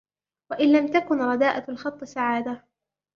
وَإِنْ 0.51 0.71
لَمْ 0.73 0.87
تَكُنْ 0.87 1.21
رَدَاءَةُ 1.21 1.65
الْخَطِّ 1.71 2.03
سَعَادَةً 2.03 2.63